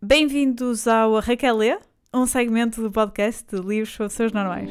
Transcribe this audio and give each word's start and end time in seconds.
Bem-vindos 0.00 0.86
ao 0.86 1.18
Raquel 1.18 1.56
Lê, 1.56 1.76
um 2.14 2.24
segmento 2.24 2.80
do 2.80 2.88
podcast 2.88 3.44
de 3.44 3.60
livros 3.60 3.96
para 3.96 4.08
pessoas 4.08 4.32
normais. 4.32 4.70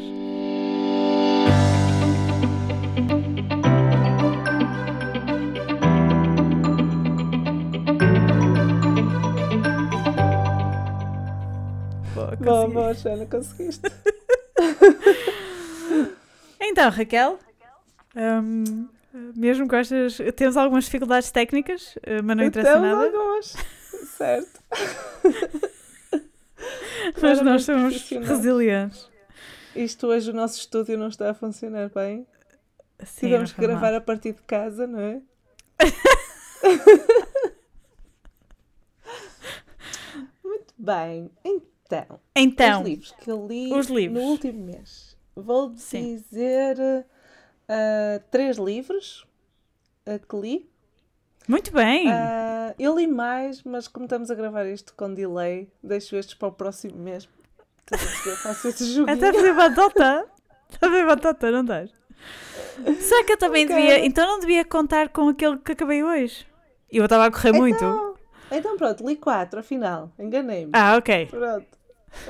Boa, 12.41 12.67
Boa, 12.69 12.93
Joana, 12.93 13.25
conseguiste. 13.25 13.89
Então, 16.59 16.89
Raquel, 16.89 17.39
hum, 18.15 18.87
mesmo 19.35 19.67
com 19.67 19.75
estas. 19.75 20.17
Temos 20.35 20.57
algumas 20.57 20.85
dificuldades 20.85 21.31
técnicas, 21.31 21.95
eh, 22.03 22.21
mas 22.21 22.35
não 22.37 22.43
interessa 22.43 22.73
Temos 22.73 22.89
nada. 22.89 23.05
algumas. 23.05 23.55
Certo. 24.17 24.59
Mas 27.21 27.41
nós 27.41 27.63
somos 27.63 28.09
resilientes. 28.09 29.09
Isto 29.75 30.07
hoje 30.07 30.31
o 30.31 30.33
nosso 30.33 30.57
estúdio 30.59 30.97
não 30.97 31.07
está 31.07 31.29
a 31.29 31.33
funcionar 31.33 31.89
bem. 31.93 32.25
Sim, 33.05 33.27
Tivemos 33.27 33.53
que 33.53 33.61
mal. 33.61 33.69
gravar 33.69 33.93
a 33.93 34.01
partir 34.01 34.33
de 34.33 34.41
casa, 34.41 34.87
não 34.87 34.99
é? 34.99 35.21
Muito 40.43 40.73
bem. 40.77 41.29
Então, 41.43 42.19
Então, 42.35 42.81
os 42.81 42.87
livros 42.87 43.11
que 43.19 43.31
eu 43.31 43.47
li 43.47 43.73
os 43.73 43.87
livros. 43.87 44.21
no 44.23 44.29
último 44.29 44.63
mês. 44.65 45.15
Vou 45.35 45.73
Sim. 45.77 46.15
dizer 46.15 46.77
ah, 47.67 48.21
três 48.31 48.57
livros 48.57 49.25
ah, 50.05 50.19
que 50.19 50.35
li. 50.35 50.69
Muito 51.47 51.71
bem. 51.71 52.09
Ah, 52.11 52.73
eu 52.77 52.95
li 52.97 53.07
mais, 53.07 53.63
mas 53.63 53.87
como 53.87 54.05
estamos 54.05 54.29
a 54.29 54.35
gravar 54.35 54.65
isto 54.65 54.93
com 54.95 55.13
delay, 55.13 55.69
deixo 55.83 56.15
estes 56.15 56.35
para 56.35 56.49
o 56.49 56.51
próximo 56.51 56.97
mês. 56.97 57.27
Perceber? 57.85 58.35
Faço 58.37 58.67
esse. 58.67 59.01
Até 59.09 59.31
fazer 59.33 59.53
batata. 59.53 60.27
Está 60.69 60.87
a 60.87 60.89
fazer 60.89 61.05
batata, 61.05 61.51
não 61.51 61.61
estás? 61.61 61.91
Será 62.99 63.23
que 63.23 63.31
eu 63.33 63.37
também 63.37 63.65
Ok. 63.65 63.75
devia. 63.75 64.05
Então 64.05 64.27
não 64.27 64.39
devia 64.39 64.65
contar 64.65 65.09
com 65.09 65.29
aquele 65.29 65.57
que 65.57 65.71
acabei 65.71 66.03
hoje? 66.03 66.45
Eu 66.91 67.03
estava 67.05 67.25
a 67.25 67.31
correr 67.31 67.53
muito. 67.53 67.75
Então, 67.77 68.15
então 68.51 68.77
pronto, 68.77 69.05
li 69.07 69.15
quatro, 69.15 69.59
afinal. 69.59 70.11
Enganei-me. 70.19 70.71
Ah, 70.73 70.95
ok. 70.97 71.27
Pronto. 71.27 71.65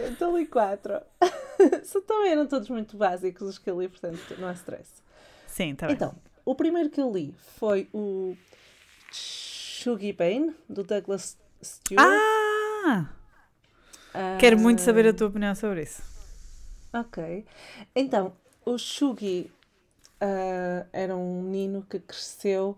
Então 0.10 0.38
li 0.38 0.46
quatro. 0.46 0.94
Só 1.84 2.02
também 2.02 2.32
eram 2.32 2.46
todos 2.48 2.70
muito 2.70 2.96
básicos 2.98 3.48
os 3.48 3.58
que 3.58 3.70
eu 3.70 3.82
li, 3.82 3.88
portanto 3.88 4.20
não 4.38 4.48
há 4.48 4.54
stress. 4.54 5.02
Sim, 5.48 5.72
está 5.72 5.88
bem. 5.88 5.96
Então, 5.96 6.16
o 6.46 6.54
primeiro 6.56 6.90
que 6.90 7.02
eu 7.02 7.12
li 7.12 7.34
foi 7.58 7.88
o 7.94 8.36
Shuggy 9.12 10.14
Bane, 10.14 10.56
do 10.68 10.84
Douglas 10.84 11.38
Stewart. 11.64 12.06
Ah! 12.06 13.10
Quero 14.40 14.58
muito 14.58 14.82
saber 14.82 15.08
a 15.08 15.14
tua 15.14 15.28
opinião 15.28 15.54
sobre 15.54 15.84
isso. 15.84 16.02
Ok. 16.94 17.46
Então, 17.96 18.34
o 18.66 18.78
Shugi 18.78 19.52
ah, 20.20 20.86
era 20.92 21.16
um 21.16 21.44
menino 21.44 21.86
que 21.88 22.00
cresceu 22.00 22.78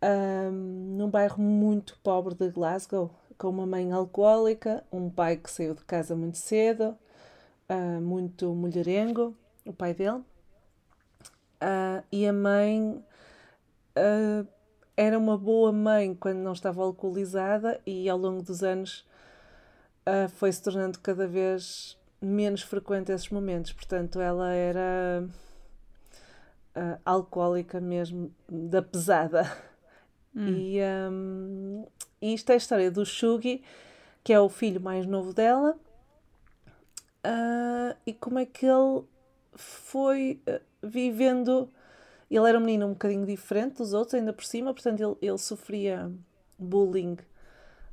ah, 0.00 0.50
num 0.50 1.10
bairro 1.10 1.42
muito 1.42 1.98
pobre 2.02 2.34
de 2.34 2.48
Glasgow, 2.50 3.10
com 3.36 3.48
uma 3.48 3.66
mãe 3.66 3.90
alcoólica, 3.92 4.84
um 4.92 5.10
pai 5.10 5.36
que 5.36 5.50
saiu 5.50 5.74
de 5.74 5.84
casa 5.84 6.14
muito 6.14 6.38
cedo, 6.38 6.96
ah, 7.68 8.00
muito 8.00 8.54
mulherengo, 8.54 9.34
o 9.64 9.72
pai 9.72 9.94
dele, 9.94 10.22
Ah, 11.60 12.04
e 12.12 12.26
a 12.26 12.32
mãe 12.32 13.02
ah, 13.96 14.44
era 14.96 15.18
uma 15.18 15.36
boa 15.36 15.72
mãe 15.72 16.14
quando 16.14 16.38
não 16.38 16.52
estava 16.52 16.82
alcoolizada 16.82 17.80
e 17.86 18.08
ao 18.08 18.16
longo 18.16 18.42
dos 18.42 18.62
anos 18.62 19.06
ah, 20.04 20.28
foi 20.28 20.50
se 20.52 20.62
tornando 20.62 20.98
cada 21.00 21.26
vez 21.26 21.98
menos 22.20 22.62
frequente 22.62 23.12
esses 23.12 23.28
momentos. 23.28 23.72
Portanto, 23.72 24.20
ela 24.20 24.52
era 24.52 25.28
ah, 26.74 26.98
alcoólica 27.04 27.80
mesmo, 27.80 28.32
da 28.48 28.80
pesada. 28.82 29.50
Hum. 30.34 30.48
E 30.48 30.80
hum, 31.10 31.86
e 32.20 32.34
isto 32.34 32.50
é 32.50 32.54
a 32.54 32.56
história 32.56 32.90
do 32.90 33.04
Shugi, 33.04 33.62
que 34.24 34.32
é 34.32 34.40
o 34.40 34.48
filho 34.48 34.80
mais 34.80 35.06
novo 35.06 35.32
dela, 35.32 35.78
ah, 37.22 37.96
e 38.06 38.12
como 38.12 38.38
é 38.38 38.46
que 38.46 38.66
ele 38.66 39.04
foi 39.54 40.40
ah, 40.46 40.60
vivendo. 40.82 41.70
Ele 42.30 42.48
era 42.48 42.58
um 42.58 42.60
menino 42.60 42.86
um 42.86 42.90
bocadinho 42.90 43.24
diferente 43.24 43.78
dos 43.78 43.92
outros, 43.92 44.14
ainda 44.14 44.32
por 44.32 44.44
cima, 44.44 44.74
portanto, 44.74 45.00
ele, 45.00 45.16
ele 45.22 45.38
sofria 45.38 46.10
bullying 46.58 47.16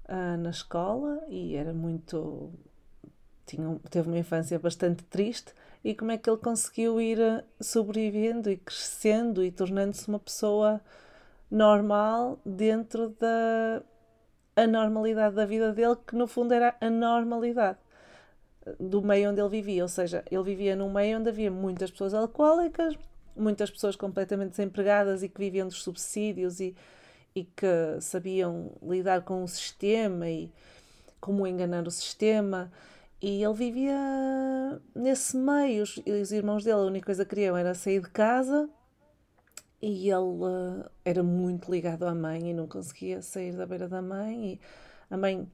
ah, 0.08 0.38
na 0.38 0.50
escola 0.50 1.24
e 1.28 1.56
era 1.56 1.74
muito. 1.74 2.52
Tinha, 3.46 3.80
teve 3.90 4.08
uma 4.08 4.18
infância 4.18 4.58
bastante 4.58 5.04
triste. 5.06 5.54
E 5.84 5.94
como 5.94 6.12
é 6.12 6.18
que 6.18 6.30
ele 6.30 6.38
conseguiu 6.38 7.00
ir 7.02 7.22
ah, 7.22 7.44
sobrevivendo 7.60 8.50
e 8.50 8.58
crescendo 8.58 9.44
e 9.44 9.52
tornando-se 9.52 10.08
uma 10.08 10.20
pessoa 10.20 10.82
normal 11.50 12.40
dentro 12.46 13.10
da 13.20 13.84
anormalidade 14.56 15.36
da 15.36 15.46
vida 15.46 15.72
dele, 15.74 15.96
que 16.08 16.16
no 16.16 16.28
fundo 16.28 16.54
era 16.54 16.76
a 16.80 16.90
normalidade 16.90 17.78
do 18.80 19.02
meio 19.02 19.32
onde 19.32 19.42
ele 19.42 19.50
vivia. 19.50 19.84
Ou 19.84 19.90
seja, 19.90 20.24
ele 20.30 20.44
vivia 20.44 20.76
num 20.76 20.92
meio 20.92 21.20
onde 21.20 21.30
havia 21.30 21.52
muitas 21.52 21.92
pessoas 21.92 22.14
alcoólicas, 22.14 22.96
muitas 23.36 23.70
pessoas 23.70 23.96
completamente 23.96 24.52
desempregadas 24.52 25.24
e 25.24 25.30
que 25.30 25.40
viviam 25.40 25.68
dos 25.68 25.84
subsídios 25.84 26.60
e, 26.60 26.76
e 27.36 27.44
que 27.44 28.00
sabiam 28.02 28.72
lidar 28.82 29.22
com 29.24 29.44
o 29.44 29.48
sistema 29.48 30.30
e 30.30 30.52
como 31.20 31.48
enganar 31.48 31.88
o 31.88 31.92
sistema. 31.92 32.72
E 33.22 33.44
ele 33.44 33.54
vivia 33.54 33.98
nesse 34.94 35.38
meio. 35.38 35.84
Os, 35.84 35.98
os 35.98 36.32
irmãos 36.32 36.64
dele, 36.64 36.78
a 36.78 36.84
única 36.84 37.06
coisa 37.06 37.24
que 37.24 37.36
queriam 37.36 37.56
era 37.56 37.74
sair 37.74 38.02
de 38.02 38.10
casa 38.10 38.70
e 39.86 40.10
ele 40.10 40.46
eh, 40.46 40.90
era 41.04 41.22
muito 41.22 41.70
ligado 41.70 42.04
à 42.04 42.16
mãe 42.16 42.50
e 42.50 42.54
não 42.54 42.66
conseguia 42.68 43.22
sair 43.22 43.52
da 43.52 43.66
beira 43.66 43.86
da 43.90 44.02
mãe. 44.02 44.54
E 44.54 44.60
a 45.10 45.18
mãe 45.18 45.46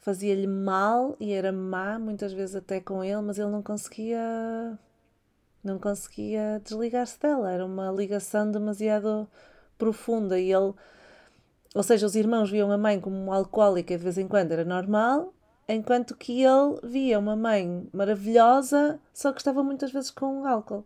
fazia-lhe 0.00 0.46
mal 0.46 1.16
e 1.18 1.32
era 1.32 1.50
má, 1.50 1.98
muitas 1.98 2.34
vezes 2.34 2.54
até 2.54 2.78
com 2.78 3.02
ele, 3.02 3.22
mas 3.22 3.38
ele 3.38 3.50
não 3.50 3.62
conseguia. 3.62 4.78
Não 5.64 5.78
conseguia 5.78 6.60
desligar-se 6.62 7.18
dela. 7.18 7.50
Era 7.50 7.64
uma 7.64 7.90
ligação 7.90 8.50
demasiado 8.50 9.26
profunda 9.78 10.38
e 10.38 10.52
ele. 10.52 10.74
Ou 11.74 11.82
seja, 11.82 12.06
os 12.06 12.14
irmãos 12.14 12.50
viam 12.50 12.70
a 12.70 12.78
mãe 12.78 13.00
como 13.00 13.16
uma 13.16 13.36
alcoólica 13.36 13.96
de 13.96 14.04
vez 14.04 14.18
em 14.18 14.28
quando 14.28 14.52
era 14.52 14.64
normal, 14.64 15.34
enquanto 15.68 16.16
que 16.16 16.42
ele 16.42 16.78
via 16.84 17.18
uma 17.18 17.34
mãe 17.34 17.88
maravilhosa, 17.92 19.00
só 19.12 19.32
que 19.32 19.40
estava 19.40 19.62
muitas 19.62 19.90
vezes 19.90 20.10
com 20.10 20.46
álcool, 20.46 20.84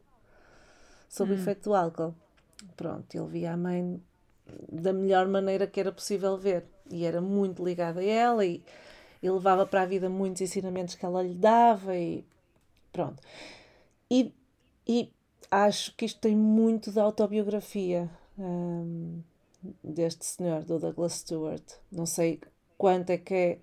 sob 1.08 1.32
o 1.32 1.34
efeito 1.34 1.64
do 1.64 1.74
álcool. 1.74 2.14
Pronto, 2.74 3.14
ele 3.14 3.26
via 3.26 3.52
a 3.52 3.56
mãe 3.56 4.00
da 4.70 4.92
melhor 4.92 5.28
maneira 5.28 5.66
que 5.66 5.78
era 5.78 5.92
possível 5.92 6.38
ver 6.38 6.64
e 6.90 7.04
era 7.04 7.20
muito 7.20 7.62
ligado 7.62 7.98
a 7.98 8.04
ela 8.04 8.44
e, 8.46 8.62
e 9.22 9.30
levava 9.30 9.66
para 9.66 9.82
a 9.82 9.86
vida 9.86 10.08
muitos 10.08 10.40
ensinamentos 10.40 10.94
que 10.94 11.04
ela 11.04 11.22
lhe 11.22 11.34
dava 11.34 11.96
e 11.96 12.24
pronto. 12.92 13.22
E, 14.10 14.32
e 14.88 15.12
acho 15.50 15.94
que 15.94 16.06
isto 16.06 16.20
tem 16.20 16.34
muito 16.34 16.90
de 16.90 16.98
autobiografia 16.98 18.10
hum, 18.38 19.22
deste 19.84 20.24
senhor, 20.24 20.64
do 20.64 20.78
Douglas 20.78 21.14
Stewart. 21.14 21.62
Não 21.92 22.06
sei 22.06 22.40
quanto 22.76 23.10
é 23.10 23.18
que 23.18 23.34
é 23.34 23.58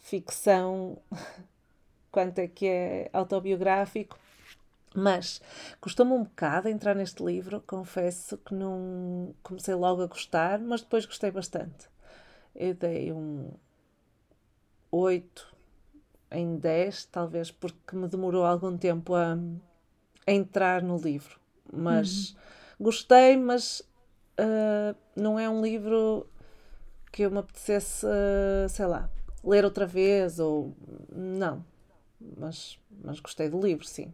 ficção, 0.00 0.98
quanto 2.10 2.38
é 2.40 2.48
que 2.48 2.66
é 2.66 3.10
autobiográfico, 3.12 4.18
mas 4.94 5.40
custou-me 5.80 6.12
um 6.12 6.24
bocado 6.24 6.68
entrar 6.68 6.94
neste 6.94 7.22
livro, 7.22 7.62
confesso 7.66 8.36
que 8.38 8.54
não 8.54 9.34
comecei 9.42 9.74
logo 9.74 10.02
a 10.02 10.06
gostar, 10.06 10.58
mas 10.58 10.82
depois 10.82 11.06
gostei 11.06 11.30
bastante. 11.30 11.88
Eu 12.54 12.74
dei 12.74 13.12
um 13.12 13.50
8 14.90 15.54
em 16.30 16.56
10, 16.56 17.06
talvez 17.06 17.50
porque 17.50 17.96
me 17.96 18.08
demorou 18.08 18.44
algum 18.44 18.76
tempo 18.76 19.14
a 19.14 19.38
entrar 20.26 20.82
no 20.82 20.96
livro. 20.96 21.40
Mas 21.72 22.36
gostei, 22.78 23.36
mas 23.36 23.82
ah, 24.38 24.94
não 25.16 25.38
é 25.38 25.48
um 25.48 25.62
livro 25.62 26.26
que 27.10 27.22
eu 27.22 27.30
me 27.30 27.38
apetecesse, 27.38 28.06
ah, 28.06 28.68
sei 28.68 28.86
lá, 28.86 29.10
ler 29.44 29.64
outra 29.64 29.86
vez 29.86 30.38
ou 30.38 30.74
não. 31.10 31.64
Mas, 32.36 32.78
mas 33.02 33.20
gostei 33.20 33.48
do 33.48 33.60
livro, 33.60 33.84
sim. 33.84 34.12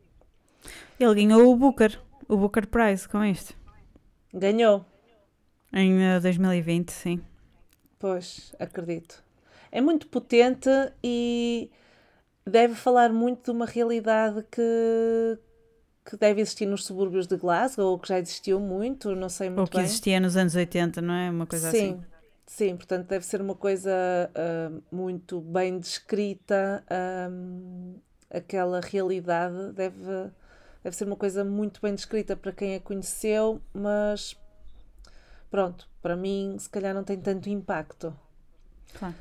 Ele 0.98 1.14
ganhou 1.14 1.52
o 1.52 1.56
Booker, 1.56 2.00
o 2.28 2.36
Booker 2.36 2.66
Prize 2.66 3.08
com 3.08 3.24
isto. 3.24 3.54
Ganhou. 4.32 4.84
Em 5.72 6.02
eh, 6.02 6.20
2020, 6.20 6.90
sim. 6.90 7.20
Pois, 7.98 8.54
acredito. 8.58 9.22
É 9.70 9.80
muito 9.80 10.06
potente 10.08 10.70
e 11.02 11.70
deve 12.46 12.74
falar 12.74 13.12
muito 13.12 13.44
de 13.44 13.50
uma 13.50 13.66
realidade 13.66 14.42
que, 14.50 15.38
que 16.08 16.16
deve 16.16 16.40
existir 16.40 16.64
nos 16.64 16.86
subúrbios 16.86 17.26
de 17.26 17.36
Glasgow, 17.36 17.90
ou 17.90 17.98
que 17.98 18.08
já 18.08 18.18
existiu 18.18 18.58
muito, 18.58 19.14
não 19.14 19.28
sei 19.28 19.50
Ou 19.50 19.56
muito 19.56 19.70
que 19.70 19.76
bem. 19.76 19.84
existia 19.84 20.18
nos 20.18 20.38
anos 20.38 20.54
80, 20.54 21.02
não 21.02 21.12
é? 21.12 21.30
Uma 21.30 21.46
coisa 21.46 21.70
sim, 21.70 21.76
assim. 21.76 22.04
Sim, 22.46 22.76
portanto 22.76 23.06
deve 23.08 23.26
ser 23.26 23.42
uma 23.42 23.54
coisa 23.54 23.90
uh, 24.30 24.82
muito 24.90 25.38
bem 25.38 25.78
descrita, 25.78 26.82
um, 27.30 27.96
aquela 28.30 28.80
realidade 28.80 29.72
deve, 29.72 30.30
deve 30.82 30.96
ser 30.96 31.04
uma 31.04 31.16
coisa 31.16 31.44
muito 31.44 31.78
bem 31.82 31.94
descrita 31.94 32.34
para 32.34 32.52
quem 32.52 32.74
a 32.74 32.80
conheceu, 32.80 33.60
mas 33.74 34.34
pronto, 35.50 35.86
para 36.00 36.16
mim 36.16 36.56
se 36.58 36.70
calhar 36.70 36.94
não 36.94 37.04
tem 37.04 37.20
tanto 37.20 37.50
impacto. 37.50 38.16
Claro. 38.98 39.14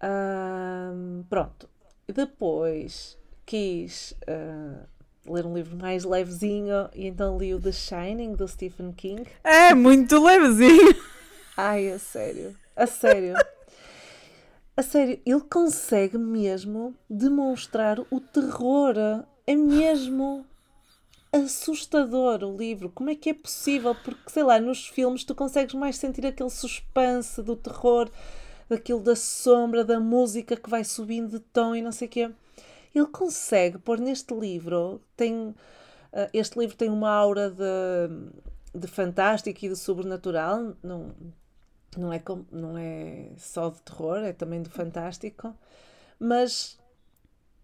Um, 0.00 1.24
pronto, 1.28 1.68
depois 2.06 3.18
quis 3.44 4.12
uh, 4.28 4.93
ler 5.34 5.46
um 5.46 5.54
livro 5.54 5.76
mais 5.76 6.04
levezinho 6.04 6.88
e 6.94 7.06
então 7.06 7.36
li 7.36 7.54
o 7.54 7.60
The 7.60 7.72
Shining 7.72 8.32
do 8.34 8.46
Stephen 8.48 8.92
King. 8.92 9.26
É, 9.42 9.74
muito 9.74 10.22
levezinho. 10.22 10.96
Ai, 11.56 11.90
a 11.90 11.98
sério. 11.98 12.56
A 12.76 12.86
sério. 12.86 13.34
A 14.76 14.82
sério, 14.82 15.20
ele 15.24 15.40
consegue 15.40 16.18
mesmo 16.18 16.94
demonstrar 17.08 18.00
o 18.10 18.20
terror. 18.20 18.96
É 19.46 19.54
mesmo 19.54 20.44
assustador 21.32 22.42
o 22.42 22.56
livro. 22.56 22.90
Como 22.90 23.10
é 23.10 23.14
que 23.14 23.30
é 23.30 23.34
possível? 23.34 23.94
Porque, 23.94 24.30
sei 24.30 24.42
lá, 24.42 24.58
nos 24.58 24.88
filmes 24.88 25.24
tu 25.24 25.34
consegues 25.34 25.74
mais 25.74 25.96
sentir 25.96 26.26
aquele 26.26 26.50
suspense 26.50 27.42
do 27.42 27.54
terror, 27.54 28.10
daquilo 28.68 29.00
da 29.00 29.14
sombra, 29.14 29.84
da 29.84 30.00
música 30.00 30.56
que 30.56 30.70
vai 30.70 30.82
subindo 30.82 31.30
de 31.30 31.38
tom 31.38 31.74
e 31.74 31.82
não 31.82 31.92
sei 31.92 32.08
o 32.08 32.10
quê. 32.10 32.30
Ele 32.94 33.06
consegue 33.06 33.78
pôr 33.78 33.98
neste 33.98 34.34
livro, 34.34 35.00
tem. 35.16 35.48
Uh, 36.12 36.30
este 36.32 36.58
livro 36.58 36.76
tem 36.76 36.88
uma 36.88 37.10
aura 37.10 37.50
de, 37.50 38.78
de 38.78 38.86
fantástico 38.86 39.64
e 39.64 39.68
de 39.68 39.76
sobrenatural, 39.76 40.76
não, 40.82 41.12
não 41.96 42.12
é, 42.12 42.22
não 42.52 42.78
é 42.78 43.30
só 43.36 43.70
de 43.70 43.82
terror, 43.82 44.18
é 44.18 44.32
também 44.32 44.62
de 44.62 44.70
fantástico, 44.70 45.52
mas 46.18 46.78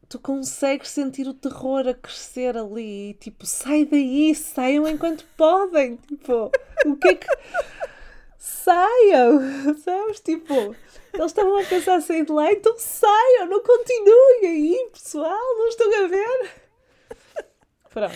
tu 0.09 0.19
consegues 0.19 0.91
sentir 0.91 1.29
o 1.29 1.35
terror 1.35 1.87
a 1.87 1.95
crescer 1.95 2.57
ali, 2.57 3.15
tipo, 3.21 3.47
sai 3.47 3.85
daí, 3.85 4.35
saiam 4.35 4.89
enquanto 4.89 5.25
podem, 5.37 5.97
tipo, 5.97 6.51
o 6.85 6.97
que 6.97 7.09
é 7.09 7.15
que. 7.15 7.27
Saiam, 8.41 9.75
sabes? 9.85 10.19
Tipo, 10.21 10.75
eles 11.13 11.27
estavam 11.27 11.59
a 11.59 11.65
pensar 11.65 11.99
em 11.99 12.01
sair 12.01 12.25
de 12.25 12.33
lá, 12.33 12.51
então 12.51 12.75
saiam, 12.79 13.47
não 13.47 13.63
continuem 13.63 14.47
aí, 14.47 14.89
pessoal, 14.91 15.59
não 15.59 15.69
estão 15.69 16.05
a 16.05 16.09
ver? 16.09 16.51
Pronto. 17.91 18.15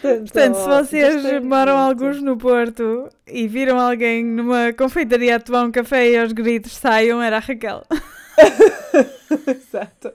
Portanto, 0.00 0.32
Portanto 0.32 0.54
se 0.54 0.68
vocês 0.68 1.42
moram 1.42 1.76
alguns 1.76 2.22
no 2.22 2.36
Porto 2.36 3.08
e 3.26 3.48
viram 3.48 3.80
alguém 3.80 4.24
numa 4.24 4.72
confeitaria 4.72 5.34
a 5.34 5.40
tomar 5.40 5.64
um 5.64 5.72
café 5.72 6.10
e 6.10 6.18
aos 6.18 6.32
gritos 6.32 6.76
saiam, 6.76 7.20
era 7.20 7.38
a 7.38 7.40
Raquel. 7.40 7.82
Exato. 9.48 10.12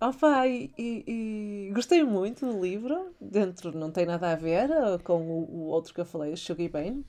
Opa, 0.00 0.48
e, 0.48 0.72
e, 0.76 1.04
e, 1.06 1.72
gostei 1.72 2.02
muito 2.02 2.44
do 2.44 2.60
livro. 2.60 3.14
Dentro 3.20 3.76
não 3.76 3.90
tem 3.90 4.04
nada 4.04 4.32
a 4.32 4.36
ver 4.36 4.70
uh, 4.70 4.98
com 5.04 5.20
o, 5.20 5.48
o 5.50 5.66
outro 5.68 5.94
que 5.94 6.00
eu 6.00 6.04
falei, 6.04 6.32
o 6.32 6.36
Shuggy 6.36 6.68
Bane, 6.68 7.04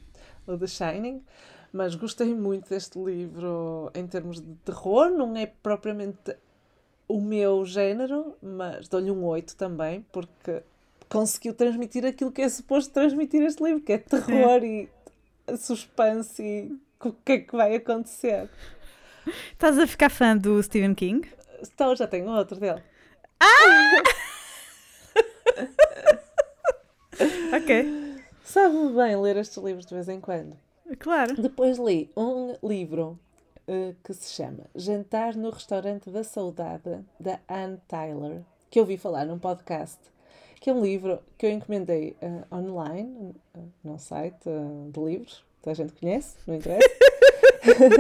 o 0.47 0.57
The 0.57 0.68
Shining. 0.68 1.24
Mas 1.71 1.95
gostei 1.95 2.33
muito 2.33 2.69
deste 2.69 2.97
livro 2.97 3.92
em 3.94 4.07
termos 4.07 4.39
de 4.39 4.56
terror. 4.63 5.09
Não 5.09 5.36
é 5.36 5.45
propriamente 5.45 6.36
o 7.07 7.21
meu 7.21 7.65
género, 7.65 8.36
mas 8.42 8.88
dou-lhe 8.88 9.12
um 9.12 9.25
8 9.25 9.56
também, 9.56 10.06
porque 10.12 10.63
conseguiu 11.09 11.53
transmitir 11.53 12.06
aquilo 12.06 12.31
que 12.31 12.42
é 12.42 12.50
suposto 12.50 12.94
transmitir 12.94 13.42
este 13.44 13.63
livro, 13.63 13.81
que 13.81 13.94
é 13.94 13.97
terror 13.97 14.63
e 14.63 14.89
suspense 15.57 16.42
e 16.42 16.80
o 17.03 17.13
que 17.13 17.31
é 17.33 17.38
que 17.39 17.56
vai 17.56 17.75
acontecer. 17.75 18.50
Estás 19.51 19.77
a 19.77 19.86
ficar 19.86 20.09
fã 20.09 20.36
do 20.36 20.62
Stephen 20.62 20.95
King? 20.95 21.27
Estou, 21.62 21.95
já 21.95 22.07
tenho 22.07 22.30
outro 22.30 22.59
dele. 22.59 22.81
Ah! 23.39 24.03
ok. 27.57 28.05
Sabe-me 28.45 28.94
bem 28.94 29.18
ler 29.18 29.38
estes 29.38 29.62
livros 29.62 29.86
de 29.86 29.94
vez 29.94 30.07
em 30.07 30.21
quando. 30.21 30.56
Claro. 31.00 31.36
Depois 31.42 31.77
li 31.77 32.09
um 32.15 32.56
livro 32.63 33.19
uh, 33.68 33.95
que 34.03 34.13
se 34.13 34.31
chama 34.31 34.65
Jantar 34.75 35.36
no 35.36 35.50
Restaurante 35.50 36.09
da 36.12 36.24
Saudade, 36.24 37.03
da 37.19 37.39
Anne 37.50 37.81
Tyler, 37.88 38.44
que 38.69 38.80
eu 38.80 38.83
ouvi 38.83 38.97
falar 38.97 39.25
num 39.25 39.39
podcast 39.39 40.00
que 40.65 40.69
é 40.71 40.74
um 40.74 40.83
livro 40.83 41.19
que 41.38 41.45
eu 41.45 41.51
encomendei 41.51 42.15
uh, 42.24 42.56
online, 42.56 43.36
uh, 43.56 43.71
num 43.83 44.00
site 44.00 44.47
uh, 44.47 44.92
de 44.92 45.00
livros, 45.00 45.44
que 45.62 45.69
a 45.69 45.74
gente 45.75 45.94
conhece, 45.94 46.38
não 46.47 46.56
interessa. 46.56 46.89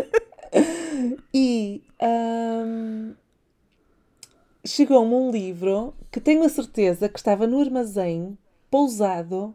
e 1.31 1.83
um, 2.01 3.13
chegou-me 4.65 5.13
um 5.13 5.29
livro 5.29 5.93
que 6.11 6.19
tenho 6.19 6.43
a 6.43 6.49
certeza 6.49 7.07
que 7.07 7.19
estava 7.19 7.45
no 7.45 7.61
armazém, 7.61 8.35
pousado, 8.71 9.53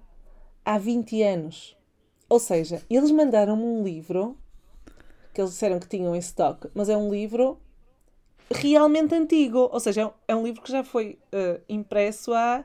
há 0.71 0.79
20 0.79 1.21
anos. 1.23 1.77
Ou 2.29 2.39
seja, 2.39 2.81
eles 2.89 3.11
mandaram-me 3.11 3.65
um 3.65 3.83
livro 3.83 4.39
que 5.35 5.41
eles 5.41 5.51
disseram 5.51 5.81
que 5.81 5.89
tinham 5.89 6.15
em 6.15 6.19
stock, 6.21 6.69
mas 6.75 6.89
é 6.89 6.97
um 6.97 7.11
livro 7.11 7.59
realmente 8.49 9.13
antigo. 9.15 9.69
Ou 9.73 9.81
seja, 9.81 10.13
é 10.29 10.37
um 10.37 10.45
livro 10.45 10.63
que 10.63 10.71
já 10.71 10.85
foi 10.85 11.19
uh, 11.35 11.61
impresso 11.69 12.33
há 12.33 12.65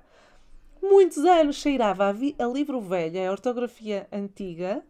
muitos 0.81 1.25
anos 1.25 1.56
cheirava 1.56 2.06
a, 2.06 2.10
a 2.12 2.48
livro 2.48 2.80
velho, 2.80 3.18
é 3.18 3.28
a 3.28 3.31
ortografia 3.31 4.08
antiga 4.12 4.84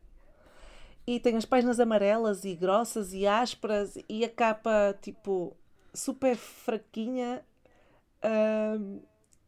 e 1.08 1.18
tem 1.22 1.38
as 1.38 1.46
páginas 1.46 1.80
amarelas 1.80 2.44
e 2.44 2.54
grossas 2.54 3.14
e 3.14 3.26
ásperas 3.26 3.98
e 4.10 4.26
a 4.26 4.30
capa 4.30 4.98
tipo 5.02 5.56
super 5.94 6.36
fraquinha. 6.36 7.46
Um, 8.22 9.00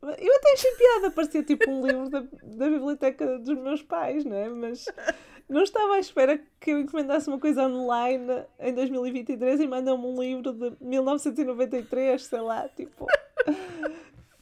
eu 0.01 0.35
até 0.35 0.53
achei 0.53 0.71
piada, 0.75 1.11
parecia 1.11 1.43
tipo 1.43 1.69
um 1.69 1.85
livro 1.85 2.09
da, 2.09 2.19
da 2.19 2.69
biblioteca 2.69 3.39
dos 3.39 3.57
meus 3.57 3.81
pais, 3.81 4.23
não 4.23 4.35
é? 4.35 4.47
Mas 4.49 4.85
não 5.49 5.63
estava 5.63 5.95
à 5.95 5.99
espera 5.99 6.39
que 6.59 6.71
eu 6.71 6.79
encomendasse 6.79 7.29
uma 7.29 7.39
coisa 7.39 7.63
online 7.63 8.45
em 8.59 8.73
2023 8.73 9.61
e 9.61 9.67
mandam-me 9.67 10.05
um 10.05 10.21
livro 10.21 10.53
de 10.53 10.75
1993, 10.81 12.23
sei 12.23 12.41
lá, 12.41 12.67
tipo. 12.69 13.07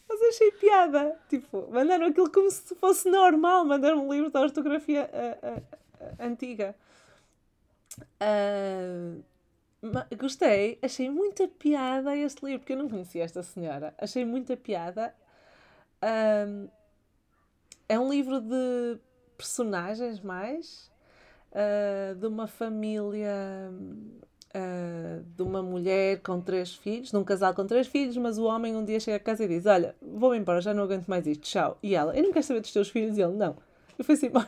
Mas 0.09 0.21
achei 0.21 0.51
piada. 0.53 1.15
Tipo, 1.29 1.67
mandaram 1.71 2.07
aquilo 2.07 2.31
como 2.31 2.49
se 2.49 2.73
fosse 2.75 3.09
normal. 3.09 3.65
Mandaram 3.65 4.07
um 4.07 4.11
livro 4.11 4.31
da 4.31 4.41
ortografia 4.41 5.09
uh, 5.13 5.47
uh, 5.47 5.59
uh, 5.59 6.15
antiga. 6.19 6.75
gostei, 10.17 10.79
achei 10.81 11.09
muita 11.09 11.47
piada 11.47 12.15
este 12.15 12.43
livro, 12.43 12.59
porque 12.61 12.73
eu 12.73 12.77
não 12.77 12.89
conhecia 12.89 13.23
esta 13.23 13.43
senhora. 13.43 13.93
Achei 13.97 14.25
muita 14.25 14.57
piada. 14.57 15.13
É 17.87 17.99
um 17.99 18.09
livro 18.09 18.41
de 18.41 18.99
personagens 19.37 20.19
mais, 20.21 20.91
de 22.19 22.27
uma 22.27 22.47
família 22.47 23.71
uh, 24.55 25.23
de 25.35 25.43
uma 25.43 25.61
mulher 25.61 26.21
com 26.21 26.39
três 26.39 26.73
filhos, 26.73 27.11
de 27.11 27.17
um 27.17 27.23
casal 27.23 27.53
com 27.53 27.65
três 27.65 27.87
filhos, 27.87 28.15
mas 28.17 28.37
o 28.37 28.45
homem 28.45 28.75
um 28.75 28.85
dia 28.85 28.99
chega 28.99 29.17
a 29.17 29.19
casa 29.19 29.43
e 29.43 29.47
diz: 29.47 29.65
Olha, 29.65 29.95
vou 30.01 30.33
embora, 30.33 30.61
já 30.61 30.73
não 30.73 30.83
aguento 30.83 31.07
mais 31.07 31.27
isto, 31.27 31.41
tchau. 31.41 31.77
E 31.83 31.93
ela: 31.93 32.15
Eu 32.15 32.23
não 32.23 32.31
quero 32.31 32.45
saber 32.45 32.61
dos 32.61 32.71
teus 32.71 32.89
filhos. 32.89 33.17
E 33.17 33.21
ele: 33.21 33.33
Não. 33.33 33.57
Eu 33.97 34.05
fui 34.05 34.15
assim 34.15 34.27
embora. 34.27 34.47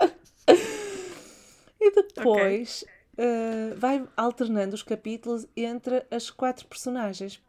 e 1.80 1.90
depois 1.90 2.84
okay. 3.12 3.26
uh, 3.26 3.76
vai 3.76 4.06
alternando 4.16 4.74
os 4.74 4.82
capítulos 4.82 5.46
entre 5.56 6.04
as 6.10 6.30
quatro 6.30 6.66
personagens 6.66 7.40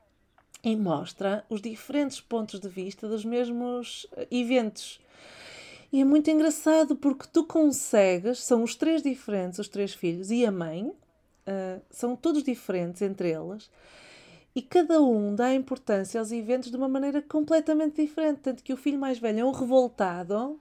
e 0.63 0.75
mostra 0.75 1.45
os 1.49 1.61
diferentes 1.61 2.21
pontos 2.21 2.59
de 2.59 2.69
vista 2.69 3.07
dos 3.07 3.25
mesmos 3.25 4.07
eventos. 4.31 4.99
E 5.91 6.01
é 6.01 6.05
muito 6.05 6.29
engraçado 6.31 6.95
porque 6.95 7.27
tu 7.31 7.43
consegues, 7.43 8.39
são 8.39 8.63
os 8.63 8.75
três 8.75 9.03
diferentes, 9.03 9.59
os 9.59 9.67
três 9.67 9.93
filhos 9.93 10.31
e 10.31 10.45
a 10.45 10.51
mãe, 10.51 10.91
Uh, 11.45 11.81
são 11.91 12.15
todos 12.15 12.41
diferentes 12.41 13.01
entre 13.01 13.29
eles 13.29 13.69
e 14.55 14.61
cada 14.61 15.01
um 15.01 15.35
dá 15.35 15.53
importância 15.53 16.19
aos 16.19 16.31
eventos 16.31 16.71
de 16.71 16.77
uma 16.77 16.87
maneira 16.87 17.21
completamente 17.21 18.01
diferente. 18.01 18.41
Tanto 18.41 18.63
que 18.63 18.71
o 18.71 18.77
filho 18.77 18.99
mais 18.99 19.17
velho 19.19 19.39
é 19.39 19.45
um 19.45 19.51
revoltado 19.51 20.59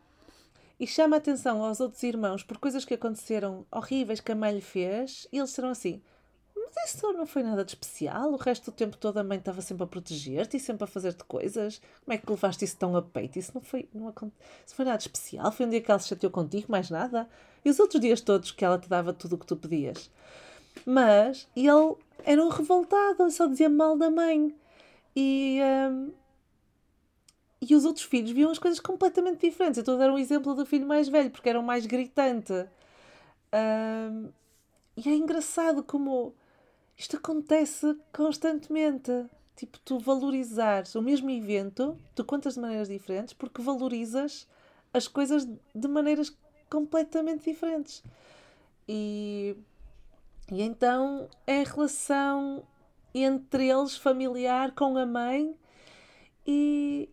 e 0.81 0.87
chama 0.87 1.17
a 1.17 1.19
atenção 1.19 1.63
aos 1.63 1.79
outros 1.79 2.03
irmãos 2.03 2.43
por 2.43 2.59
coisas 2.59 2.85
que 2.85 2.95
aconteceram 2.95 3.67
horríveis 3.71 4.21
que 4.21 4.33
a 4.33 4.35
mãe 4.35 4.55
lhe 4.55 4.61
fez 4.61 5.29
e 5.31 5.39
eles 5.39 5.51
serão 5.51 5.69
assim. 5.69 6.03
Mas 6.75 6.95
isso 6.95 7.13
não 7.13 7.27
foi 7.27 7.43
nada 7.43 7.65
de 7.65 7.73
especial. 7.73 8.33
O 8.33 8.37
resto 8.37 8.71
do 8.71 8.75
tempo 8.75 8.97
todo 8.97 9.19
a 9.19 9.25
mãe 9.25 9.39
estava 9.39 9.61
sempre 9.61 9.85
a 9.85 9.87
proteger-te 9.87 10.57
e 10.57 10.61
sempre 10.61 10.85
a 10.85 10.87
fazer-te 10.87 11.23
coisas. 11.25 11.81
Como 12.05 12.15
é 12.15 12.19
que 12.19 12.31
levaste 12.31 12.65
isso 12.65 12.77
tão 12.77 12.97
a 12.97 13.03
peito? 13.03 13.39
Isso 13.39 13.53
não 13.55 13.61
foi, 13.61 13.89
não, 13.93 14.13
isso 14.67 14.75
foi 14.75 14.85
nada 14.85 14.97
de 14.97 15.05
especial. 15.05 15.53
Foi 15.53 15.67
um 15.67 15.69
dia 15.69 15.81
que 15.81 15.91
ela 15.91 16.01
se 16.01 16.09
chateou 16.09 16.33
contigo, 16.33 16.73
mais 16.73 16.89
nada. 16.89 17.29
E 17.65 17.71
os 17.71 17.79
outros 17.79 18.01
dias 18.01 18.21
todos 18.21 18.51
que 18.51 18.65
ela 18.65 18.79
te 18.79 18.89
dava 18.89 19.13
tudo 19.13 19.35
o 19.35 19.39
que 19.39 19.47
tu 19.47 19.57
pedias. 19.57 20.11
Mas 20.87 21.47
ele 21.55 21.69
era 22.25 22.43
um 22.43 22.49
revoltado, 22.49 23.31
só 23.31 23.47
dizia 23.47 23.69
mal 23.69 23.97
da 23.97 24.11
mãe. 24.11 24.55
E, 25.15 25.61
um, 25.91 26.11
e 27.61 27.75
os 27.75 27.85
outros 27.85 28.05
filhos 28.07 28.31
viam 28.31 28.51
as 28.51 28.59
coisas 28.59 28.81
completamente 28.81 29.47
diferentes. 29.47 29.77
Eu 29.77 29.83
estou 29.83 29.97
a 29.97 29.99
dar 29.99 30.11
um 30.11 30.19
exemplo 30.19 30.55
do 30.55 30.65
filho 30.65 30.87
mais 30.87 31.09
velho, 31.09 31.31
porque 31.31 31.49
era 31.51 31.61
o 31.61 31.63
mais 31.63 31.85
gritante. 31.85 32.53
Um, 33.53 34.31
e 34.97 35.09
é 35.09 35.15
engraçado 35.15 35.83
como 35.83 36.35
isto 36.97 37.17
acontece 37.17 37.97
constantemente. 38.13 39.11
Tipo, 39.57 39.79
tu 39.81 39.99
valorizares 39.99 40.95
o 40.95 41.03
mesmo 41.03 41.31
evento, 41.31 41.99
tu 42.15 42.25
contas 42.25 42.55
de 42.55 42.61
maneiras 42.61 42.89
diferentes 42.89 43.35
porque 43.35 43.61
valorizas 43.61 44.49
as 44.93 45.07
coisas 45.07 45.47
de 45.75 45.89
maneiras 45.89 46.37
completamente 46.71 47.51
diferentes. 47.51 48.03
E, 48.89 49.57
e 50.51 50.63
então 50.63 51.29
é 51.47 51.61
a 51.61 51.65
relação 51.65 52.65
entre 53.15 53.69
eles 53.69 53.97
familiar 53.97 54.75
com 54.75 54.97
a 54.97 55.05
mãe 55.05 55.55
e, 56.47 57.09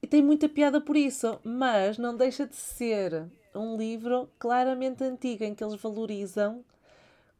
e 0.00 0.06
tem 0.06 0.22
muita 0.22 0.48
piada 0.48 0.80
por 0.80 0.96
isso, 0.96 1.40
mas 1.44 1.98
não 1.98 2.16
deixa 2.16 2.46
de 2.46 2.56
ser 2.56 3.28
um 3.54 3.76
livro 3.76 4.30
claramente 4.38 5.04
antigo 5.04 5.44
em 5.44 5.54
que 5.54 5.62
eles 5.62 5.80
valorizam 5.80 6.64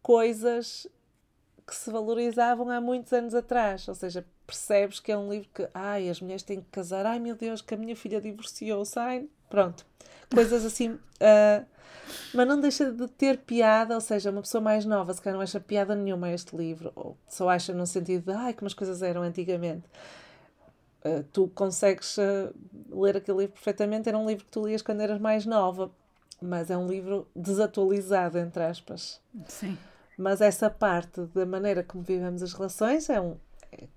coisas 0.03 0.87
que 1.67 1.75
se 1.75 1.91
valorizavam 1.91 2.69
há 2.71 2.81
muitos 2.81 3.13
anos 3.13 3.35
atrás. 3.35 3.87
Ou 3.89 3.95
seja, 3.95 4.25
percebes 4.47 5.01
que 5.01 5.13
é 5.13 5.17
um 5.17 5.31
livro 5.31 5.49
que, 5.55 5.69
ai, 5.73 6.09
as 6.09 6.21
mulheres 6.21 6.43
têm 6.43 6.61
que 6.61 6.69
casar, 6.71 7.07
ai 7.07 7.19
meu 7.19 7.35
Deus, 7.35 7.63
que 7.63 7.75
a 7.75 7.77
minha 7.77 7.97
filha 7.97 8.21
divorciou-se, 8.21 8.99
ai, 8.99 9.29
pronto. 9.49 9.87
Coisas 10.33 10.65
assim. 10.65 10.93
Uh, 10.93 11.65
mas 12.35 12.47
não 12.47 12.61
deixa 12.61 12.91
de 12.91 13.07
ter 13.09 13.39
piada, 13.39 13.95
ou 13.95 14.01
seja, 14.01 14.31
uma 14.31 14.43
pessoa 14.43 14.61
mais 14.61 14.85
nova, 14.85 15.13
se 15.13 15.21
calhar 15.21 15.37
não 15.37 15.43
acha 15.43 15.61
piada 15.61 15.95
nenhuma 15.95 16.29
a 16.29 16.33
este 16.33 16.57
livro, 16.57 16.93
ou 16.95 17.17
só 17.29 17.49
acha 17.49 17.73
no 17.73 17.87
sentido 17.87 18.25
de, 18.25 18.33
ai, 18.33 18.53
como 18.55 18.67
as 18.67 18.75
coisas 18.75 19.03
eram 19.03 19.23
antigamente. 19.23 19.85
Uh, 21.05 21.25
tu 21.33 21.49
consegues 21.49 22.17
uh, 22.19 22.55
ler 22.91 23.17
aquele 23.17 23.39
livro 23.39 23.55
perfeitamente, 23.55 24.09
era 24.09 24.17
um 24.17 24.27
livro 24.27 24.45
que 24.45 24.51
tu 24.51 24.67
lias 24.67 24.83
quando 24.83 25.01
eras 25.01 25.21
mais 25.21 25.45
nova, 25.45 25.91
mas 26.41 26.71
é 26.71 26.77
um 26.77 26.87
livro 26.87 27.27
desatualizado, 27.35 28.39
entre 28.39 28.63
aspas. 28.63 29.21
Sim. 29.47 29.77
Mas 30.23 30.41
essa 30.41 30.71
parte 30.71 31.23
da 31.35 31.45
maneira 31.45 31.83
como 31.83 32.05
vivemos 32.05 32.45
as 32.45 32.53
relações 32.53 33.11
é 33.11 33.21
um. 33.21 33.37
É, 33.73 33.89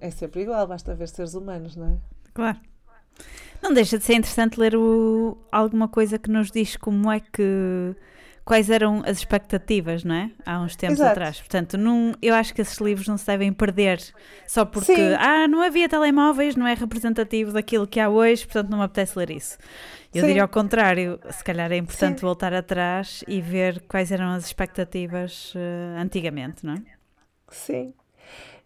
é 0.00 0.10
sempre 0.10 0.42
igual, 0.42 0.66
basta 0.66 0.92
ver 0.92 1.08
seres 1.08 1.34
humanos, 1.34 1.76
não 1.76 1.86
é? 1.86 1.96
Claro. 2.34 2.58
Não 3.62 3.72
deixa 3.72 3.96
de 3.96 4.04
ser 4.04 4.14
interessante 4.14 4.58
ler 4.58 4.74
o, 4.74 5.38
alguma 5.52 5.86
coisa 5.86 6.18
que 6.18 6.28
nos 6.28 6.50
diz 6.50 6.76
como 6.76 7.10
é 7.12 7.20
que. 7.20 7.94
Quais 8.44 8.70
eram 8.70 9.02
as 9.06 9.18
expectativas, 9.18 10.02
não 10.02 10.14
é? 10.14 10.30
Há 10.44 10.60
uns 10.60 10.74
tempos 10.74 10.98
Exato. 10.98 11.12
atrás. 11.12 11.38
Portanto, 11.38 11.78
não, 11.78 12.14
eu 12.20 12.34
acho 12.34 12.52
que 12.52 12.60
esses 12.60 12.78
livros 12.78 13.06
não 13.06 13.16
se 13.16 13.26
devem 13.26 13.52
perder 13.52 14.02
só 14.46 14.64
porque, 14.64 14.94
Sim. 14.94 15.14
ah, 15.18 15.46
não 15.46 15.62
havia 15.62 15.88
telemóveis, 15.88 16.56
não 16.56 16.66
é 16.66 16.74
representativo 16.74 17.52
daquilo 17.52 17.86
que 17.86 18.00
há 18.00 18.08
hoje, 18.08 18.44
portanto 18.44 18.70
não 18.70 18.78
me 18.78 18.84
apetece 18.84 19.18
ler 19.18 19.30
isso. 19.30 19.56
Eu 20.12 20.22
Sim. 20.22 20.26
diria 20.28 20.42
ao 20.42 20.48
contrário, 20.48 21.20
se 21.30 21.44
calhar 21.44 21.70
é 21.70 21.76
importante 21.76 22.20
Sim. 22.20 22.26
voltar 22.26 22.52
atrás 22.52 23.22
e 23.28 23.40
ver 23.40 23.82
quais 23.86 24.10
eram 24.10 24.30
as 24.30 24.46
expectativas 24.46 25.54
uh, 25.54 26.00
antigamente, 26.00 26.66
não 26.66 26.74
é? 26.74 26.82
Sim. 27.48 27.94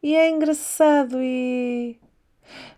E 0.03 0.15
é 0.15 0.31
engraçado 0.31 1.17
e. 1.21 1.99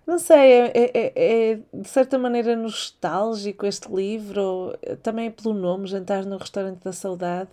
Não 0.06 0.18
sei, 0.18 0.52
é, 0.52 0.72
é, 0.74 0.90
é, 0.94 1.12
é 1.52 1.58
de 1.72 1.88
certa 1.88 2.18
maneira 2.18 2.54
nostálgico 2.54 3.66
este 3.66 3.92
livro, 3.92 4.76
também 5.02 5.30
pelo 5.30 5.54
nome, 5.54 5.86
Jantar 5.86 6.24
no 6.24 6.36
Restaurante 6.36 6.82
da 6.84 6.92
Saudade. 6.92 7.50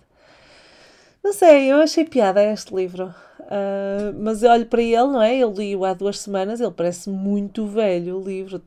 Não 1.22 1.32
sei, 1.32 1.72
eu 1.72 1.78
achei 1.78 2.04
piada 2.04 2.44
este 2.44 2.74
livro. 2.74 3.14
Uh, 3.40 4.14
mas 4.18 4.42
eu 4.42 4.50
olho 4.50 4.66
para 4.66 4.82
ele, 4.82 4.96
não 4.96 5.22
é? 5.22 5.36
Eu 5.36 5.52
li-o 5.52 5.84
há 5.84 5.94
duas 5.94 6.18
semanas, 6.18 6.60
ele 6.60 6.70
parece 6.70 7.08
muito 7.08 7.66
velho 7.66 8.18
o 8.18 8.24
livro. 8.24 8.62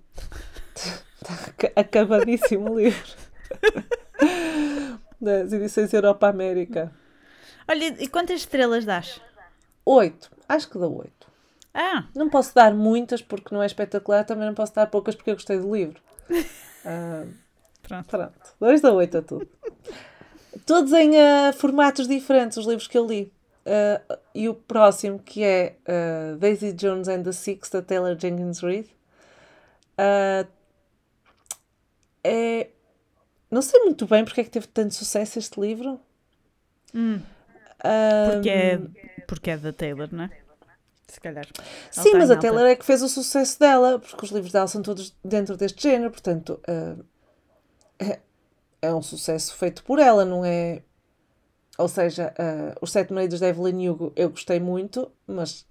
Está 0.76 1.72
acabadíssimo 1.80 2.72
o 2.72 2.80
livro. 2.80 3.16
Das 5.20 5.52
edições 5.52 5.92
Europa 5.94 6.28
América. 6.28 6.92
Olha, 7.68 7.86
e 8.00 8.08
quantas 8.08 8.42
estrelas 8.42 8.86
dás? 8.86 9.20
Oito. 9.84 10.30
Acho 10.48 10.70
que 10.70 10.78
dá 10.78 10.88
oito. 10.88 11.17
Ah. 11.80 12.06
Não 12.16 12.28
posso 12.28 12.56
dar 12.56 12.74
muitas 12.74 13.22
porque 13.22 13.54
não 13.54 13.62
é 13.62 13.68
espetacular, 13.68 14.26
também 14.26 14.48
não 14.48 14.56
posso 14.56 14.74
dar 14.74 14.88
poucas 14.88 15.14
porque 15.14 15.30
eu 15.30 15.36
gostei 15.36 15.60
do 15.60 15.76
livro. 15.76 16.02
Uh, 16.28 17.32
pronto. 17.88 18.08
pronto. 18.10 18.56
Dois 18.60 18.82
da 18.82 18.92
oito 18.92 19.20
a 19.20 19.22
tudo. 19.22 19.48
Todos 20.66 20.92
em 20.92 21.12
uh, 21.12 21.54
formatos 21.54 22.08
diferentes, 22.08 22.58
os 22.58 22.66
livros 22.66 22.88
que 22.88 22.98
eu 22.98 23.06
li. 23.06 23.32
Uh, 23.64 24.18
e 24.34 24.50
o 24.50 24.56
próximo, 24.56 25.20
que 25.20 25.44
é 25.44 25.76
Daisy 26.40 26.74
Jones 26.74 27.08
and 27.08 27.22
the 27.22 27.32
Six, 27.32 27.70
da 27.70 27.82
Taylor 27.84 28.18
Jenkins 28.20 28.60
Reid, 28.62 28.90
é. 32.24 32.70
Não 33.52 33.62
sei 33.62 33.82
muito 33.82 34.08
bem 34.08 34.26
porque 34.26 34.42
é 34.42 34.44
que 34.44 34.50
teve 34.50 34.68
tanto 34.68 34.96
sucesso 34.96 35.38
este 35.38 35.60
livro. 35.62 36.00
Hum. 36.94 37.22
Um... 37.86 38.32
Porque, 38.32 38.50
é, 38.50 38.80
porque 39.28 39.52
é 39.52 39.58
da 39.58 39.72
Taylor, 39.72 40.10
não 40.12 40.24
é? 40.24 40.47
Se 41.08 41.22
calhar. 41.22 41.48
Sim, 41.92 42.16
mas 42.16 42.30
a 42.30 42.36
Taylor 42.36 42.66
é 42.66 42.76
que 42.76 42.86
fez 42.86 43.02
o 43.02 43.08
sucesso 43.08 43.60
dela, 43.60 43.98
porque 43.98 44.26
os 44.26 44.32
livros 44.32 44.52
dela 44.52 44.68
são 44.68 44.82
todos 44.82 45.16
dentro 45.24 45.56
deste 45.56 45.82
género, 45.82 46.12
portanto 46.12 46.60
uh, 46.68 47.04
é, 47.98 48.20
é, 48.82 48.94
um 48.94 49.02
sucesso 49.02 49.56
feito 49.56 49.84
por 49.84 50.00
ela, 50.00 50.26
não 50.26 50.44
é? 50.44 50.82
Ou 51.78 51.88
seja, 51.88 52.34
uh, 52.38 52.78
Os 52.82 52.92
Sete 52.92 53.14
Maridos 53.14 53.40
de 53.40 53.46
Evelyn 53.46 53.90
Hugo 53.90 54.12
eu 54.16 54.30
gostei 54.30 54.60
muito, 54.60 55.10
mas 55.26 55.66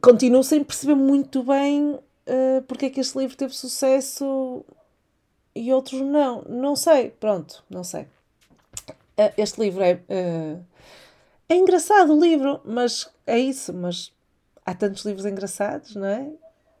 continuo 0.00 0.42
sem 0.42 0.62
perceber 0.62 0.94
muito 0.94 1.42
bem 1.42 1.92
uh, 1.92 2.62
porque 2.66 2.86
é 2.86 2.90
que 2.90 3.00
este 3.00 3.18
livro 3.18 3.36
teve 3.36 3.54
sucesso 3.54 4.64
e 5.54 5.72
outros 5.72 6.00
não. 6.00 6.42
Não 6.42 6.76
sei, 6.76 7.10
pronto, 7.10 7.64
não 7.70 7.84
sei. 7.84 8.02
Uh, 9.16 9.32
este 9.38 9.60
livro 9.60 9.82
é. 9.82 9.94
Uh, 9.94 10.73
é 11.54 11.58
engraçado 11.58 12.14
o 12.14 12.20
livro, 12.20 12.60
mas 12.64 13.08
é 13.26 13.38
isso, 13.38 13.72
mas 13.72 14.12
há 14.64 14.74
tantos 14.74 15.04
livros 15.04 15.24
engraçados, 15.24 15.94
não 15.94 16.06
é? 16.06 16.30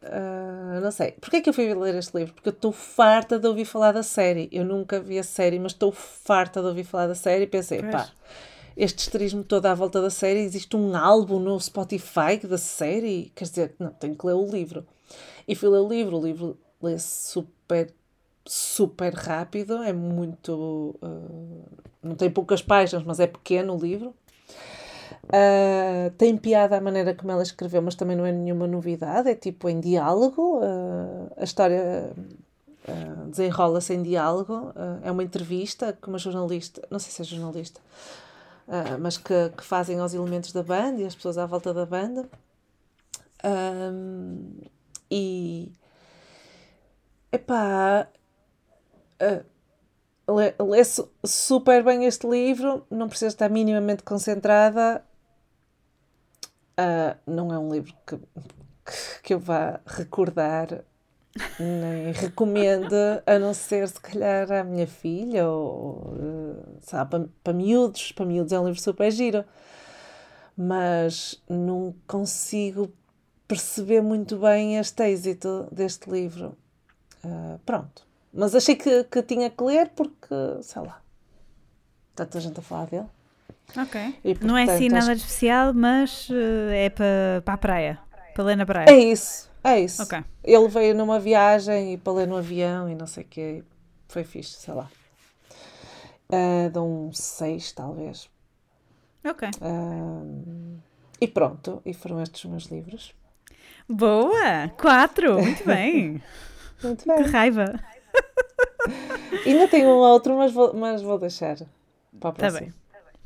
Uh, 0.02 0.80
não 0.82 0.90
sei. 0.90 1.12
Porquê 1.12 1.36
é 1.36 1.40
que 1.40 1.48
eu 1.48 1.54
fui 1.54 1.72
ler 1.72 1.94
este 1.94 2.16
livro? 2.16 2.34
Porque 2.34 2.48
eu 2.48 2.52
estou 2.52 2.72
farta 2.72 3.38
de 3.38 3.46
ouvir 3.46 3.64
falar 3.64 3.92
da 3.92 4.02
série. 4.02 4.48
Eu 4.52 4.64
nunca 4.64 5.00
vi 5.00 5.18
a 5.18 5.22
série, 5.22 5.58
mas 5.58 5.72
estou 5.72 5.90
farta 5.92 6.60
de 6.60 6.66
ouvir 6.66 6.84
falar 6.84 7.06
da 7.06 7.14
série 7.14 7.44
e 7.44 7.46
pensei, 7.46 7.80
pois. 7.80 7.92
pá, 7.92 8.10
este 8.76 8.98
esterismo 8.98 9.42
todo 9.44 9.64
à 9.66 9.74
volta 9.74 10.02
da 10.02 10.10
série, 10.10 10.40
existe 10.40 10.76
um 10.76 10.94
álbum 10.94 11.38
no 11.38 11.58
Spotify 11.58 12.36
da 12.42 12.58
série? 12.58 13.32
Quer 13.34 13.44
dizer, 13.44 13.74
não, 13.78 13.90
tenho 13.90 14.14
que 14.14 14.26
ler 14.26 14.34
o 14.34 14.46
livro. 14.46 14.84
E 15.46 15.54
fui 15.54 15.68
ler 15.68 15.78
o 15.78 15.88
livro, 15.88 16.18
o 16.18 16.24
livro 16.24 16.58
lê-se 16.82 17.28
super, 17.28 17.94
super 18.44 19.14
rápido, 19.14 19.82
é 19.82 19.92
muito. 19.92 20.98
Uh, 21.00 21.64
não 22.02 22.14
tem 22.14 22.28
poucas 22.28 22.60
páginas, 22.60 23.04
mas 23.04 23.20
é 23.20 23.26
pequeno 23.26 23.74
o 23.74 23.78
livro. 23.78 24.14
Uh, 25.24 26.10
tem 26.18 26.36
piada 26.36 26.76
a 26.76 26.80
maneira 26.80 27.14
como 27.14 27.32
ela 27.32 27.42
escreveu, 27.42 27.80
mas 27.82 27.94
também 27.94 28.16
não 28.16 28.26
é 28.26 28.32
nenhuma 28.32 28.66
novidade, 28.66 29.28
é 29.28 29.34
tipo 29.34 29.68
em 29.68 29.80
diálogo. 29.80 30.58
Uh, 30.58 31.30
a 31.36 31.44
história 31.44 32.12
uh, 32.88 33.30
desenrola-se 33.30 33.94
em 33.94 34.02
diálogo. 34.02 34.72
é 35.02 35.10
uma 35.10 35.22
entrevista 35.22 35.96
com 36.00 36.10
uma 36.10 36.18
jornalista, 36.18 36.82
não 36.90 36.98
sei 36.98 37.12
se 37.12 37.22
é 37.22 37.24
jornalista, 37.24 37.80
mas 39.00 39.18
que, 39.18 39.50
que 39.56 39.64
fazem 39.64 39.98
aos 39.98 40.14
elementos 40.14 40.52
da 40.52 40.62
banda 40.62 41.00
e 41.00 41.04
as 41.04 41.14
pessoas 41.14 41.36
à 41.38 41.46
volta 41.46 41.74
da 41.74 41.84
banda. 41.84 42.28
E 45.10 45.70
epá, 47.30 48.08
uh, 49.20 49.44
lê, 50.28 50.54
lê 50.58 50.82
super 51.24 51.82
bem 51.82 52.04
este 52.04 52.26
livro, 52.26 52.86
não 52.90 53.08
precisa 53.08 53.28
estar 53.28 53.48
minimamente 53.48 54.02
concentrada. 54.02 55.04
Uh, 56.78 57.16
não 57.26 57.52
é 57.52 57.58
um 57.58 57.72
livro 57.72 57.94
que, 58.06 58.18
que 59.22 59.34
eu 59.34 59.38
vá 59.38 59.80
recordar 59.86 60.84
nem 61.58 62.12
recomendo, 62.14 62.94
a 63.26 63.38
não 63.38 63.52
ser 63.54 63.88
se 63.88 64.00
calhar 64.00 64.50
à 64.52 64.64
minha 64.64 64.86
filha 64.86 65.48
ou 65.48 66.14
sabe, 66.80 67.10
para, 67.10 67.28
para 67.42 67.52
miúdos. 67.52 68.12
Para 68.12 68.24
miúdos 68.24 68.52
é 68.52 68.60
um 68.60 68.66
livro 68.66 68.80
super 68.80 69.10
giro, 69.10 69.44
mas 70.56 71.42
não 71.48 71.94
consigo 72.06 72.92
perceber 73.46 74.00
muito 74.00 74.38
bem 74.38 74.76
este 74.78 75.02
êxito 75.02 75.68
deste 75.70 76.10
livro. 76.10 76.56
Uh, 77.24 77.58
pronto. 77.64 78.06
Mas 78.34 78.52
achei 78.54 78.74
que, 78.74 79.04
que 79.04 79.22
tinha 79.22 79.48
que 79.48 79.62
ler 79.62 79.90
porque, 79.90 80.34
sei 80.62 80.82
lá, 80.82 81.00
tanta 82.16 82.40
gente 82.40 82.58
a 82.58 82.62
falar 82.62 82.86
dele. 82.86 83.06
Ok. 83.76 84.00
E, 84.24 84.34
portanto, 84.34 84.46
não 84.46 84.56
é 84.56 84.64
assim 84.64 84.88
nada 84.88 85.12
acho... 85.12 85.24
especial, 85.24 85.72
mas 85.72 86.28
uh, 86.28 86.70
é 86.72 86.90
para 86.90 87.42
pa 87.44 87.52
a 87.52 87.56
praia. 87.56 87.98
Para 88.34 88.44
ler 88.44 88.56
na 88.56 88.66
praia. 88.66 88.90
É 88.90 88.98
isso, 88.98 89.48
é 89.62 89.80
isso. 89.80 90.02
Okay. 90.02 90.24
Ele 90.42 90.68
veio 90.68 90.96
numa 90.96 91.20
viagem 91.20 91.94
e 91.94 91.96
para 91.96 92.12
ler 92.12 92.26
no 92.26 92.36
avião 92.36 92.90
e 92.90 92.94
não 92.96 93.06
sei 93.06 93.22
o 93.22 93.26
que. 93.26 93.64
Foi 94.08 94.24
fixe, 94.24 94.60
sei 94.60 94.74
lá. 94.74 94.88
Uh, 96.28 96.70
de 96.70 96.78
um 96.78 97.12
6, 97.12 97.72
talvez. 97.72 98.28
Ok. 99.24 99.48
Uh, 99.60 100.78
e 101.20 101.28
pronto, 101.28 101.80
e 101.86 101.94
foram 101.94 102.20
estes 102.20 102.44
os 102.44 102.50
meus 102.50 102.64
livros. 102.64 103.14
Boa! 103.88 104.68
Quatro! 104.76 105.40
Muito 105.40 105.62
bem! 105.64 106.20
Muito 106.82 107.06
bem. 107.06 107.22
Que 107.22 107.30
raiva! 107.30 107.93
Ainda 109.46 109.68
tenho 109.68 109.88
um 109.88 109.98
outro, 109.98 110.36
mas 110.36 110.52
vou, 110.52 110.74
mas 110.74 111.02
vou 111.02 111.18
deixar 111.18 111.56
para 112.20 112.30
a 112.30 112.32
Tá 112.32 112.32
próxima. 112.32 112.60
bem. 112.60 112.74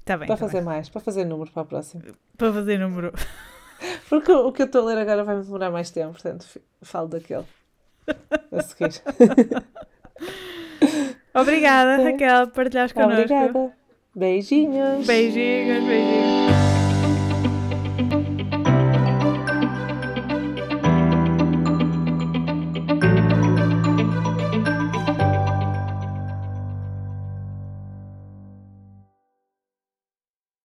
Tá 0.05 0.17
bem. 0.17 0.27
Para 0.27 0.37
tá 0.37 0.41
fazer 0.41 0.57
bem. 0.59 0.65
mais, 0.65 0.89
para 0.89 1.01
fazer 1.01 1.25
número 1.25 1.51
para 1.51 1.63
a 1.63 1.67
próxima. 1.67 2.03
Para 2.37 2.53
fazer 2.53 2.79
número. 2.79 3.13
Porque 4.09 4.33
o 4.33 4.51
que 4.53 4.63
eu 4.63 4.67
estou 4.67 4.83
a 4.83 4.87
ler 4.87 4.99
agora 4.99 5.23
vai 5.25 5.37
me 5.37 5.45
demorar 5.45 5.71
mais 5.71 5.91
tempo, 5.91 6.13
portanto, 6.13 6.47
falo 6.83 7.09
daquele. 7.09 7.45
A 8.51 8.63
seguir. 8.63 9.01
Obrigada, 11.35 12.03
Raquel, 12.03 12.47
por 12.49 12.55
partilhares 12.55 12.93
connosco. 12.93 13.23
Obrigada. 13.23 13.73
Beijinhos. 14.15 15.07
Beijinhos, 15.07 15.85
beijinhos. 15.85 16.48